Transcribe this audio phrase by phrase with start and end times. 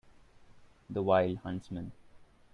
[0.89, 1.91] The wild huntsman.